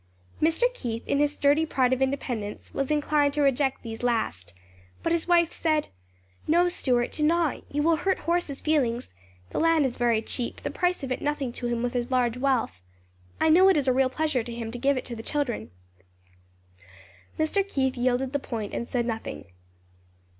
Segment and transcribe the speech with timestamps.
[0.41, 0.63] Mr.
[0.73, 4.51] Keith, in his sturdy pride of independence, was inclined to reject these last;
[5.03, 5.89] but his wife said,
[6.47, 9.13] "No, Stuart, do not; you will hurt Horace's feelings;
[9.51, 12.35] the land is very cheap, the price of it nothing to him with his large
[12.37, 12.81] wealth;
[13.39, 15.69] I know it is a real pleasure to him to give it to the children."
[17.37, 17.61] Mr.
[17.67, 19.45] Keith yielded the point and said nothing.